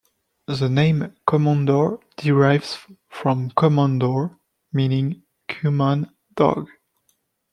[0.47, 2.75] The name Komondor derives
[3.07, 4.35] from Koman-dor,
[4.73, 6.69] meaning "Cuman dog".